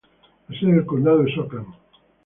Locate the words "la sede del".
0.47-0.85